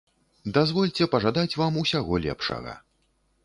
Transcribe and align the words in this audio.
Дазвольце 0.55 1.07
пажадаць 1.15 1.57
вам 1.61 1.79
усяго 1.85 2.21
лепшага. 2.27 2.77